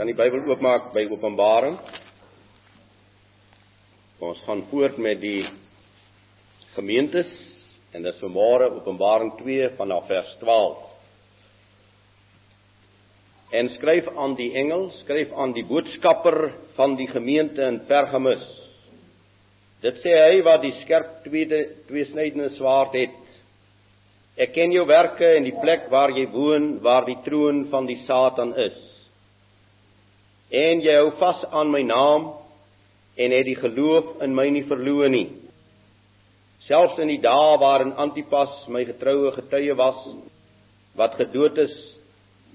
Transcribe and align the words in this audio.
Kan 0.00 0.08
die 0.08 0.16
Bybel 0.16 0.46
oopmaak 0.48 0.94
by 0.94 1.02
Openbaring? 1.12 1.74
Ons 4.24 4.38
gaan 4.46 4.62
voort 4.70 4.96
met 4.96 5.20
die 5.20 5.42
gemeentes 6.72 7.28
en 7.92 8.08
dis 8.08 8.22
vanmôre 8.22 8.70
Openbaring 8.78 9.34
2 9.42 9.68
vanaf 9.76 10.08
vers 10.08 10.32
12. 10.40 10.80
En 13.60 13.68
skryf 13.76 14.08
aan 14.16 14.38
die 14.40 14.48
engel, 14.56 14.88
skryf 15.02 15.36
aan 15.36 15.52
die 15.52 15.68
boodskapper 15.68 16.46
van 16.80 16.96
die 16.96 17.10
gemeente 17.12 17.68
in 17.68 17.82
Pergamus. 17.84 18.46
Dit 19.84 20.00
sê 20.00 20.16
hy 20.16 20.40
wat 20.48 20.64
die 20.64 20.78
skerp 20.80 21.18
tweede 21.28 21.66
tweesnydende 21.92 22.54
swaard 22.56 22.96
het. 22.96 23.20
Ek 24.40 24.56
ken 24.56 24.72
jou 24.72 24.88
werke 24.88 25.36
en 25.36 25.44
die 25.44 25.58
plek 25.60 25.90
waar 25.92 26.16
jy 26.16 26.24
woon, 26.32 26.78
waar 26.80 27.04
die 27.04 27.20
troon 27.28 27.66
van 27.68 27.84
die 27.84 28.00
Satan 28.08 28.56
is. 28.56 28.86
En 30.50 30.80
jy 30.82 30.96
hou 30.98 31.12
vas 31.20 31.44
aan 31.50 31.70
my 31.70 31.82
naam 31.86 32.32
en 33.16 33.34
het 33.34 33.46
die 33.46 33.58
geloof 33.58 34.22
in 34.24 34.34
my 34.34 34.48
nie 34.50 34.64
verloor 34.66 35.08
nie. 35.12 35.28
Selfs 36.66 36.98
in 37.02 37.10
die 37.12 37.20
dae 37.22 37.54
waarin 37.60 37.94
Antipas 37.98 38.66
my 38.68 38.84
getroue 38.88 39.32
getuie 39.36 39.76
was 39.78 40.00
wat 40.98 41.14
gedood 41.18 41.58
is 41.58 41.76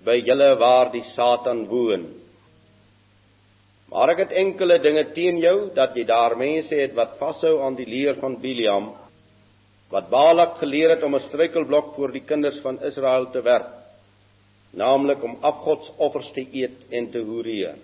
by 0.05 0.19
julle 0.19 0.51
waar 0.59 0.91
die 0.91 1.03
Satan 1.15 1.65
woon. 1.71 2.05
Maar 3.89 4.11
ek 4.15 4.25
het 4.25 4.37
enkele 4.43 4.79
dinge 4.83 5.07
teen 5.15 5.39
jou 5.39 5.71
dat 5.75 5.95
jy 5.95 6.03
daar 6.09 6.35
mense 6.37 6.75
het 6.75 6.95
wat 6.97 7.17
vashou 7.19 7.57
aan 7.63 7.77
die 7.79 7.87
leer 7.87 8.19
van 8.19 8.39
Biliam 8.41 8.93
wat 9.89 10.09
Balak 10.09 10.57
geleer 10.59 10.89
het 10.95 11.03
om 11.03 11.15
'n 11.15 11.27
struikelblok 11.27 11.93
voor 11.95 12.11
die 12.11 12.25
kinders 12.25 12.59
van 12.61 12.81
Israel 12.81 13.29
te 13.31 13.41
werp, 13.41 13.69
naamlik 14.75 15.23
om 15.23 15.37
afgodsoffers 15.41 16.31
te 16.35 16.45
eet 16.51 16.91
en 16.91 17.11
te 17.11 17.23
hoereer. 17.23 17.77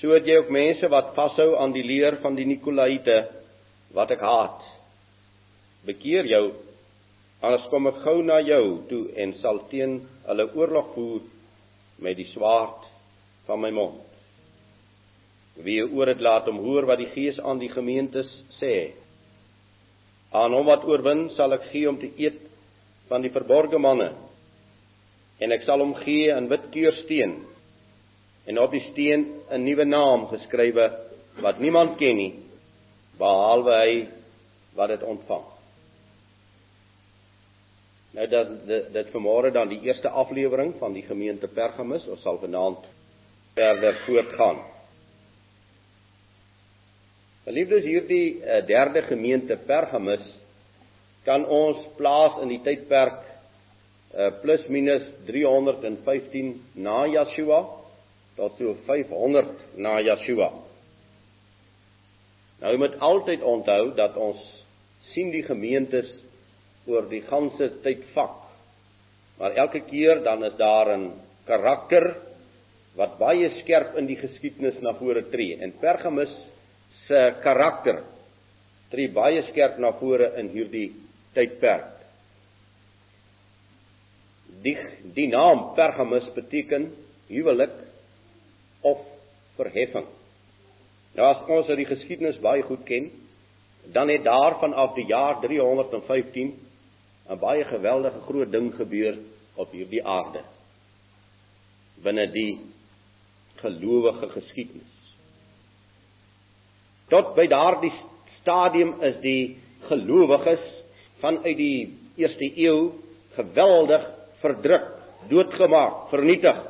So 0.00 0.14
het 0.16 0.26
jy 0.28 0.38
ook 0.40 0.52
mense 0.52 0.88
wat 0.88 1.14
vashou 1.16 1.54
aan 1.60 1.72
die 1.76 1.84
leer 1.84 2.20
van 2.22 2.36
die 2.36 2.48
Nikolaïte 2.48 3.22
wat 3.96 4.12
ek 4.16 4.24
haat. 4.24 4.60
Bekeer 5.88 6.28
jou 6.28 6.44
Anders 7.40 7.64
kom 7.72 7.88
ek 7.88 8.02
gou 8.04 8.18
na 8.20 8.36
jou 8.44 8.64
toe 8.90 9.04
en 9.16 9.32
sal 9.40 9.62
teen 9.70 10.02
hulle 10.26 10.44
oorlog 10.58 10.90
voer 10.92 11.22
met 12.04 12.18
die 12.18 12.28
swaard 12.34 12.84
van 13.46 13.62
my 13.62 13.70
mond. 13.72 14.02
Wie 15.64 15.80
oor 15.80 16.12
dit 16.12 16.20
laat 16.20 16.48
om 16.52 16.60
hoor 16.60 16.84
wat 16.88 17.00
die 17.00 17.08
Gees 17.14 17.40
aan 17.40 17.60
die 17.60 17.70
gemeentes 17.72 18.28
sê. 18.58 18.92
Aan 20.36 20.52
hom 20.52 20.68
wat 20.68 20.84
oorwin 20.88 21.30
sal 21.36 21.56
ek 21.56 21.70
gee 21.72 21.88
om 21.88 21.96
te 22.00 22.12
eet 22.20 22.44
van 23.08 23.24
die 23.24 23.32
verborgde 23.32 23.80
manne 23.80 24.12
en 25.40 25.52
ek 25.52 25.64
sal 25.64 25.80
hom 25.80 25.94
gee 26.04 26.32
'n 26.32 26.48
wit 26.48 26.70
keursteen 26.70 27.32
en 28.46 28.58
op 28.58 28.70
die 28.70 28.84
steen 28.92 29.26
'n 29.50 29.64
nuwe 29.64 29.84
naam 29.84 30.26
geskrywe 30.28 30.90
wat 31.40 31.58
niemand 31.58 31.98
ken 31.98 32.16
nie 32.16 32.34
behalwe 33.18 33.72
hy 33.84 34.08
wat 34.74 34.88
dit 34.88 35.02
ontvang. 35.02 35.44
Nou 38.10 38.26
dat 38.26 38.66
dit, 38.66 38.92
dit 38.92 39.10
vanmôre 39.14 39.52
dan 39.54 39.68
die 39.68 39.80
eerste 39.86 40.08
aflewering 40.08 40.74
van 40.78 40.92
die 40.92 41.04
gemeente 41.06 41.48
Pergamus, 41.48 42.06
ons 42.10 42.22
sal 42.22 42.38
vanaand 42.42 42.82
verder 43.54 44.00
voortgaan. 44.06 44.58
Geliefdes, 47.44 47.84
hierdie 47.84 48.40
uh, 48.42 48.66
derde 48.66 49.02
gemeente 49.02 49.56
Pergamus 49.66 50.24
kan 51.24 51.46
ons 51.46 51.78
plaas 51.96 52.40
in 52.42 52.48
die 52.48 52.60
tydperk 52.64 53.29
uh, 54.14 54.30
plus 54.42 54.66
minus 54.68 55.02
315 55.26 56.60
na 56.74 57.04
Yeshua 57.06 57.60
tot 58.36 58.56
so 58.58 58.74
500 58.86 59.76
na 59.76 59.98
Yeshua. 60.00 60.50
Nou 62.60 62.76
moet 62.76 62.96
altyd 63.00 63.42
onthou 63.42 63.92
dat 63.96 64.16
ons 64.20 64.40
sien 65.14 65.30
die 65.32 65.44
gemeentes 65.46 66.08
oor 66.88 67.08
die 67.10 67.22
ganse 67.28 67.70
tydvak. 67.84 68.36
Maar 69.40 69.56
elke 69.64 69.80
keer 69.88 70.22
dan 70.24 70.44
is 70.44 70.56
daar 70.56 70.96
'n 70.96 71.12
karakter 71.46 72.16
wat 72.96 73.18
baie 73.18 73.50
skerp 73.60 73.96
in 73.98 74.06
die 74.06 74.16
geskiedenis 74.16 74.80
na 74.82 74.92
vore 74.94 75.22
tree. 75.30 75.56
En 75.60 75.72
Pergamus 75.80 76.32
se 77.06 77.34
karakter 77.42 78.02
tree 78.90 79.08
baie 79.08 79.42
skerp 79.50 79.78
na 79.78 79.92
vore 79.92 80.32
in 80.36 80.48
hierdie 80.48 80.92
tydperk. 81.34 81.99
Die 84.62 84.76
die 85.14 85.28
naam 85.28 85.74
Pergamus 85.74 86.26
beteken 86.34 86.90
huwelik 87.30 87.72
of 88.80 88.98
verheffing. 89.56 90.06
Nou 91.14 91.26
as 91.26 91.42
ons 91.48 91.68
uit 91.68 91.80
die 91.82 91.90
geskiedenis 91.90 92.40
baie 92.42 92.62
goed 92.62 92.82
ken, 92.88 93.10
dan 93.92 94.08
het 94.08 94.24
daar 94.24 94.58
vanaf 94.60 94.94
die 94.94 95.06
jaar 95.06 95.40
315 95.40 96.54
'n 97.30 97.38
baie 97.38 97.64
geweldige 97.64 98.20
groot 98.20 98.52
ding 98.52 98.74
gebeur 98.74 99.18
op 99.54 99.70
hierdie 99.72 100.04
aarde 100.04 100.42
binne 102.02 102.26
die 102.32 102.58
gelowige 103.60 104.28
geskiedenis. 104.28 104.96
Tot 107.08 107.34
by 107.36 107.46
daardie 107.50 107.92
stadium 108.40 108.94
is 109.02 109.18
die 109.20 109.58
gelowiges 109.88 110.62
vanuit 111.20 111.56
die 111.58 111.98
eerste 112.16 112.48
eeu 112.56 112.92
geweldig 113.36 114.06
verdruk, 114.40 114.86
doodgemaak, 115.30 116.08
vernietig, 116.12 116.60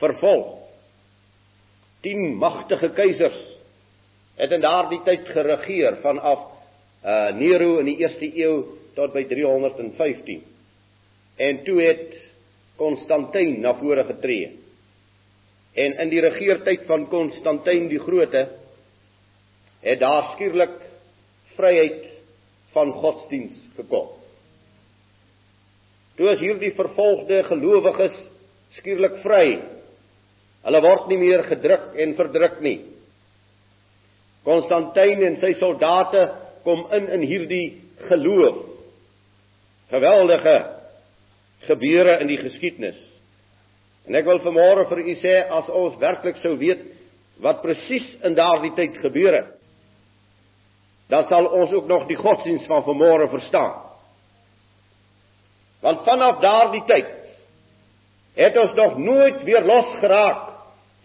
vervolg. 0.00 0.52
10 2.06 2.36
magtige 2.38 2.92
keisers 2.94 3.38
het 4.36 4.52
in 4.52 4.62
daardie 4.62 5.00
tyd 5.06 5.26
geregeer 5.32 5.98
vanaf 6.04 6.52
uh 7.06 7.30
Nero 7.38 7.78
in 7.80 7.88
die 7.90 7.98
eerste 8.02 8.28
eeu 8.28 8.64
tot 8.96 9.12
by 9.14 9.24
315. 9.28 10.42
En 11.36 11.62
toe 11.64 11.80
het 11.82 12.14
Konstantin 12.76 13.60
na 13.60 13.74
vore 13.78 14.04
getree. 14.04 14.50
En 15.76 15.96
in 16.02 16.12
die 16.12 16.20
regeertyd 16.24 16.86
van 16.88 17.06
Konstantin 17.08 17.88
die 17.88 18.00
Grote 18.00 18.46
het 19.84 20.00
daar 20.00 20.32
skielik 20.34 20.76
vryheid 21.56 22.04
van 22.74 22.92
godsdiens 22.92 23.56
gekom. 23.76 24.08
Toe 26.16 26.30
is 26.32 26.40
hierdie 26.40 26.72
vervolgde 26.76 27.42
gelowiges 27.50 28.14
skielik 28.78 29.20
vry. 29.24 29.58
Hulle 30.66 30.80
word 30.82 31.10
nie 31.10 31.18
meer 31.20 31.44
gedruk 31.50 31.92
en 32.02 32.14
verdruk 32.18 32.60
nie. 32.64 32.78
Konstantin 34.46 35.24
en 35.26 35.36
sy 35.42 35.52
soldate 35.60 36.24
kom 36.64 36.86
in 36.96 37.10
in 37.18 37.26
hierdie 37.26 37.66
geloof 38.08 38.64
geweldige 39.90 40.56
gebeure 41.66 42.18
in 42.20 42.30
die 42.30 42.40
geskiedenis. 42.40 42.98
En 44.06 44.14
ek 44.18 44.26
wil 44.26 44.42
vanmôre 44.42 44.86
vir 44.90 45.02
u 45.02 45.14
sê 45.22 45.34
as 45.58 45.68
ons 45.70 45.98
werklik 46.02 46.38
sou 46.42 46.54
weet 46.58 46.82
wat 47.42 47.62
presies 47.62 48.06
in 48.24 48.36
daardie 48.38 48.72
tyd 48.78 48.96
gebeur 49.02 49.34
het, 49.34 49.48
dan 51.12 51.26
sal 51.30 51.46
ons 51.46 51.72
ook 51.74 51.86
nog 51.90 52.06
die 52.08 52.18
godsdiens 52.18 52.66
van 52.66 52.82
vanmôre 52.86 53.28
verstaan. 53.30 53.85
Want 55.84 56.04
vanaf 56.04 56.40
daardie 56.40 56.82
tyd 56.88 57.12
het 58.36 58.56
ons 58.60 58.74
nog 58.76 58.98
nooit 58.98 59.42
weer 59.48 59.64
losgeraak 59.64 60.52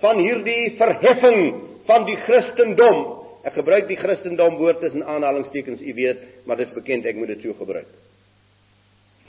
van 0.03 0.19
hierdie 0.19 0.75
verheffing 0.77 1.41
van 1.87 2.05
die 2.05 2.17
Christendom. 2.25 3.01
Ek 3.47 3.55
gebruik 3.57 3.87
die 3.89 3.97
Christendom 3.97 4.57
woord 4.59 4.81
tussen 4.83 5.05
aanhalingstekens, 5.05 5.81
u 5.81 5.93
weet, 5.97 6.23
maar 6.45 6.59
dit 6.59 6.67
is 6.67 6.75
bekend 6.75 7.07
ek 7.09 7.17
moet 7.17 7.31
dit 7.33 7.45
so 7.45 7.55
gebruik. 7.57 7.87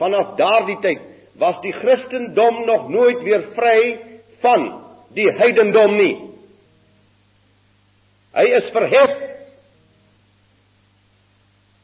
Vanaf 0.00 0.34
daardie 0.40 0.78
tyd 0.84 1.04
was 1.40 1.60
die 1.64 1.72
Christendom 1.72 2.64
nog 2.66 2.88
nooit 2.92 3.22
weer 3.24 3.46
vry 3.56 3.78
van 4.42 4.66
die 5.16 5.28
heidendom 5.38 5.96
nie. 5.96 6.14
Hy 8.36 8.46
is 8.58 8.68
verhef. 8.74 9.14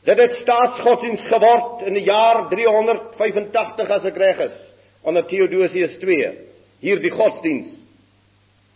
Dit 0.09 0.19
het 0.19 0.39
staatsgodsdienst 0.41 1.27
geword 1.29 1.83
in 1.85 1.99
die 1.99 2.07
jaar 2.07 2.47
385 2.49 3.91
as 3.93 4.07
ek 4.09 4.17
reg 4.17 4.39
is, 4.47 4.55
onder 5.05 5.27
Theodosius 5.29 5.99
II. 6.01 6.31
Hier 6.81 7.03
die 7.03 7.13
godsdienst 7.13 7.75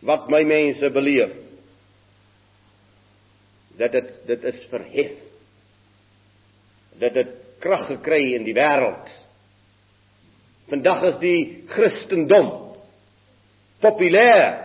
wat 0.04 0.26
my 0.28 0.42
mense 0.44 0.90
beleef. 0.92 1.32
Dat 3.78 3.94
dit 3.96 4.10
dit 4.28 4.44
is 4.50 4.58
verhef. 4.68 5.14
Dat 7.00 7.16
dit 7.16 7.32
krag 7.62 7.86
gekry 7.88 8.34
in 8.36 8.44
die 8.44 8.56
wêreld. 8.58 9.08
Vandag 10.68 11.06
is 11.14 11.18
die 11.22 11.40
Christendom 11.72 12.50
populêr. 13.80 14.58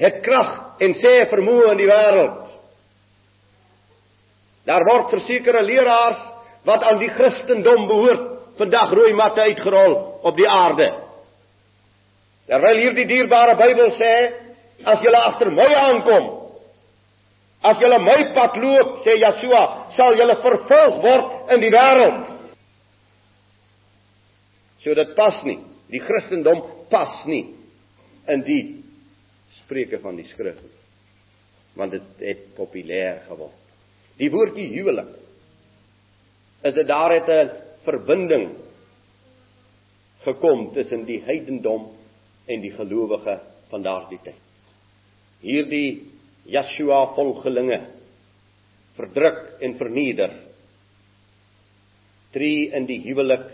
Het 0.00 0.20
krag 0.26 0.82
en 0.82 0.98
sê 1.00 1.16
vermoë 1.32 1.72
in 1.72 1.80
die 1.86 1.88
wêreld. 1.88 2.49
Daar 4.68 4.84
word 4.84 5.12
versekerde 5.14 5.62
leraars 5.62 6.20
wat 6.68 6.82
aan 6.84 6.98
die 7.00 7.10
Christendom 7.16 7.86
behoort, 7.88 8.26
vandag 8.60 8.92
rooi 8.92 9.12
matte 9.16 9.40
uitgerol 9.40 9.94
op 10.28 10.36
die 10.36 10.48
aarde. 10.48 10.90
Terwyl 12.50 12.82
hierdie 12.82 13.06
dierbare 13.08 13.54
Bybel 13.56 13.94
sê, 13.96 14.12
as 14.84 15.00
julle 15.04 15.20
agter 15.30 15.52
my 15.54 15.68
aankom, 15.76 16.26
as 17.70 17.80
julle 17.80 18.00
my 18.02 18.18
pad 18.36 18.58
loop, 18.60 18.98
sê 19.06 19.16
Yeshua, 19.20 19.62
sal 19.96 20.18
julle 20.18 20.36
vervolg 20.42 21.00
word 21.04 21.54
in 21.54 21.64
die 21.64 21.72
wêreld. 21.72 22.20
So 24.84 24.96
dit 24.96 25.16
pas 25.16 25.40
nie. 25.44 25.60
Die 25.92 26.00
Christendom 26.00 26.62
pas 26.90 27.24
nie 27.28 27.44
in 28.30 28.44
die 28.46 28.62
spreuke 29.60 30.00
van 30.02 30.16
die 30.16 30.28
skrif. 30.32 30.60
Want 31.76 31.96
dit 31.96 32.22
het 32.24 32.46
populêr 32.56 33.24
geword. 33.28 33.69
Die 34.20 34.28
woordjie 34.32 34.68
huwelik 34.74 35.16
is 36.68 36.74
dit 36.76 36.86
daar 36.86 37.12
het 37.14 37.28
'n 37.28 37.50
verbinding 37.84 38.50
gekom 40.24 40.72
tussen 40.74 41.04
die 41.04 41.22
heidendom 41.24 41.88
en 42.46 42.60
die 42.60 42.72
gelowige 42.72 43.40
van 43.70 43.82
daardie 43.82 44.18
tyd. 44.22 44.40
Hierdie 45.40 46.02
Yeshua 46.44 47.14
volgelinge 47.14 47.80
verdruk 48.96 49.60
en 49.60 49.76
verneder 49.78 50.32
tree 52.34 52.70
in 52.76 52.86
die 52.86 53.00
huwelik 53.06 53.46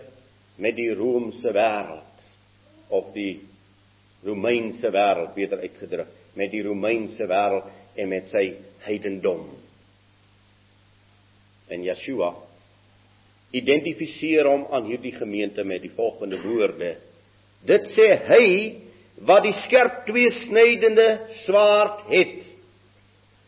met 0.59 0.77
die 0.77 0.91
Romeinse 0.95 1.53
wêreld 1.53 2.25
of 2.89 3.13
die 3.15 3.41
Romeinse 4.25 4.91
wêreld 4.91 5.35
beter 5.37 5.63
uitgedruk 5.63 6.09
met 6.35 6.51
die 6.51 6.63
Romeinse 6.63 7.29
wêreld 7.31 7.71
en 7.97 8.09
met 8.09 8.29
sy 8.33 8.45
heidendom. 8.85 9.47
En 11.71 11.83
Yeshua 11.83 12.35
identifiseer 13.57 14.47
hom 14.49 14.67
aan 14.75 14.89
hierdie 14.91 15.15
gemeente 15.17 15.65
met 15.65 15.83
die 15.85 15.93
volgende 15.97 16.41
woorde: 16.43 16.97
Dit 17.67 17.93
sê 17.97 18.09
hy 18.29 18.49
wat 19.27 19.47
die 19.47 19.55
skerp 19.65 20.03
tweesnydende 20.09 21.07
swaard 21.45 22.05
het. 22.11 22.35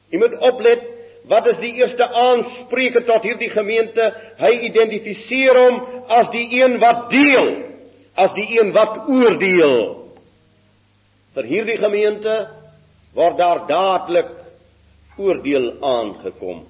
Jy 0.09 0.21
moet 0.23 0.39
oplet 0.49 0.87
wat 1.29 1.47
is 1.51 1.59
die 1.61 1.75
eerste 1.77 2.07
aanspreker 2.09 3.05
tot 3.05 3.27
hierdie 3.27 3.51
gemeente? 3.53 4.05
Hy 4.41 4.53
identifiseer 4.71 5.59
hom 5.61 5.81
as 6.21 6.31
die 6.33 6.47
een 6.57 6.79
wat 6.81 7.11
deel, 7.13 7.51
as 8.17 8.33
die 8.39 8.47
een 8.57 8.73
wat 8.73 9.03
oordeel. 9.13 9.77
Vir 11.37 11.51
hierdie 11.53 11.77
gemeente 11.83 12.39
word 13.19 13.37
daar 13.37 13.67
dadelik 13.69 14.33
oordeel 15.21 15.69
aangekom, 15.85 16.65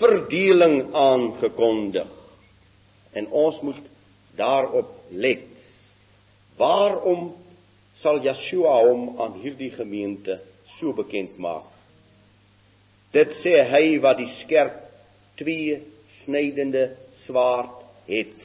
verdeling 0.00 0.94
aangekondig 0.94 2.08
en 3.16 3.28
ons 3.30 3.60
moet 3.64 3.84
daarop 4.36 4.92
let. 5.10 5.46
Waarom 6.56 7.30
sal 8.02 8.20
Yeshua 8.24 8.76
hom 8.84 9.20
aan 9.20 9.38
hierdie 9.40 9.72
gemeente 9.76 10.40
so 10.76 10.92
bekend 10.96 11.38
maak? 11.40 11.68
Dit 13.16 13.32
sê 13.40 13.54
hy 13.70 13.96
wat 14.04 14.20
die 14.20 14.28
skerp 14.42 14.82
twee 15.40 15.78
snydende 16.24 16.90
swaard 17.24 17.80
het. 18.10 18.36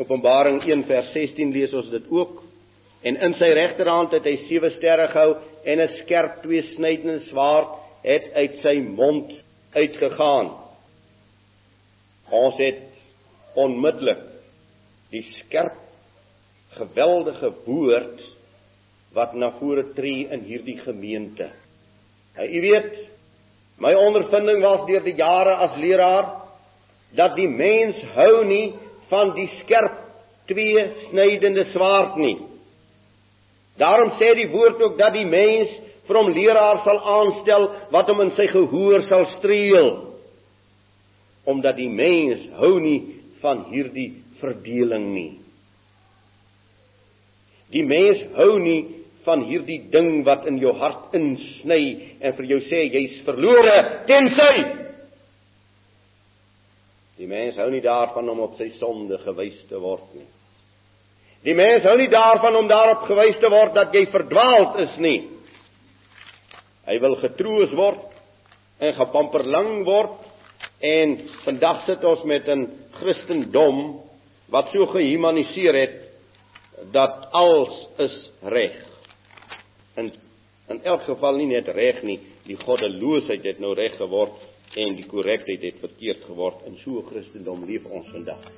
Openbaring 0.00 0.62
1 0.64 0.86
vers 0.88 1.12
16 1.12 1.52
lees 1.52 1.74
ons 1.76 1.90
dit 1.92 2.08
ook. 2.10 2.40
En 3.04 3.18
in 3.20 3.36
sy 3.36 3.50
regterhand 3.52 4.14
het 4.16 4.24
hy 4.24 4.38
sewe 4.48 4.72
sterre 4.78 5.10
gehou 5.12 5.36
en 5.64 5.80
'n 5.80 5.96
skerp 6.00 6.40
twee 6.42 6.62
snydende 6.74 7.20
swaard 7.28 7.76
het 8.02 8.32
uit 8.32 8.60
sy 8.62 8.80
mond 8.80 9.43
uitgegaan. 9.74 10.52
Ons 12.34 12.58
het 12.58 12.82
onmiddellik 13.54 14.22
die 15.12 15.24
skerp 15.40 15.78
geweldige 16.74 17.52
woord 17.66 18.22
wat 19.14 19.34
na 19.38 19.52
vore 19.60 19.84
tree 19.94 20.26
in 20.34 20.42
hierdie 20.48 20.78
gemeente. 20.82 21.50
Nou, 22.34 22.48
u 22.48 22.60
weet, 22.60 22.94
my 23.78 23.92
ondervinding 23.94 24.62
was 24.62 24.86
deur 24.88 25.04
die 25.06 25.14
jare 25.18 25.54
as 25.68 25.76
leraar 25.78 26.32
dat 27.14 27.36
die 27.38 27.48
mens 27.48 28.00
hou 28.16 28.42
nie 28.48 28.72
van 29.10 29.34
die 29.36 29.46
skerp 29.60 30.00
twee 30.50 30.82
snydende 31.08 31.68
swaard 31.70 32.18
nie. 32.18 32.36
Daarom 33.78 34.14
sê 34.18 34.34
die 34.38 34.50
woord 34.50 34.82
ook 34.82 34.98
dat 34.98 35.14
die 35.14 35.26
mens 35.26 35.70
vir 36.08 36.18
hom 36.20 36.32
leraar 36.36 36.82
sal 36.84 37.00
aanstel 37.16 37.68
wat 37.94 38.10
hom 38.10 38.24
in 38.26 38.34
sy 38.38 38.48
gehoor 38.52 39.06
sal 39.08 39.26
streel. 39.38 39.90
Omdat 41.48 41.78
die 41.80 41.90
mens 41.92 42.44
hou 42.60 42.76
nie 42.80 43.00
van 43.42 43.66
hierdie 43.72 44.10
verdeling 44.40 45.10
nie. 45.14 45.32
Die 47.72 47.84
mens 47.84 48.20
hou 48.36 48.54
nie 48.62 48.80
van 49.24 49.46
hierdie 49.48 49.80
ding 49.92 50.22
wat 50.26 50.44
in 50.48 50.60
jou 50.60 50.74
hart 50.76 51.14
insny 51.16 51.82
en 52.20 52.34
vir 52.36 52.50
jou 52.52 52.60
sê 52.68 52.86
jy's 52.92 53.22
verlore 53.24 53.76
tensy 54.08 54.84
Die 57.18 57.28
mens 57.30 57.58
hou 57.60 57.68
nie 57.70 57.82
daarvan 57.82 58.28
om 58.28 58.40
op 58.48 58.56
sy 58.58 58.72
sonde 58.80 59.20
gewys 59.22 59.58
te 59.70 59.78
word 59.78 60.06
nie. 60.16 60.26
Die 61.46 61.54
mens 61.54 61.84
hou 61.86 61.94
nie 62.00 62.10
daarvan 62.10 62.56
om 62.58 62.68
daarop 62.70 63.04
gewys 63.06 63.38
te 63.38 63.50
word 63.52 63.74
dat 63.76 63.94
jy 63.94 64.06
verdwaald 64.10 64.80
is 64.82 64.96
nie. 64.98 65.20
Hy 66.84 66.98
wil 67.00 67.16
getroos 67.22 67.72
word 67.78 68.02
en 68.84 68.94
gepamperlang 68.98 69.84
word 69.86 70.16
en 70.84 71.14
vandag 71.44 71.84
sit 71.86 72.04
ons 72.04 72.24
met 72.28 72.48
'n 72.48 72.66
Christendom 73.00 74.00
wat 74.52 74.70
so 74.72 74.86
gehumaniseer 74.86 75.74
het 75.74 75.96
dat 76.92 77.28
alles 77.32 77.74
is 77.98 78.16
reg. 78.42 78.76
In 79.96 80.12
in 80.68 80.80
elk 80.82 81.02
geval 81.02 81.36
nie 81.36 81.46
net 81.46 81.68
reg 81.68 82.02
nie, 82.02 82.20
die 82.46 82.56
goddeloosheid 82.56 83.44
het 83.44 83.58
nou 83.60 83.74
reg 83.74 83.96
geword 84.00 84.32
en 84.80 84.96
die 84.96 85.06
korrektheid 85.06 85.62
het 85.62 85.80
verkeerd 85.80 86.24
geword 86.24 86.64
in 86.66 86.80
so 86.84 87.04
Christendom 87.10 87.66
leef 87.68 87.84
ons 87.84 88.08
vandag. 88.08 88.48